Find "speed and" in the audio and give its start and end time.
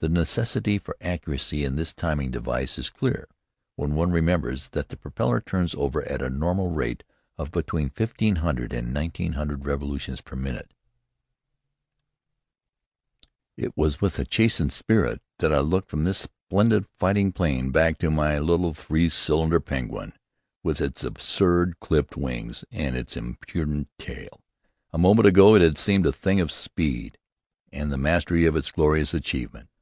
26.52-27.90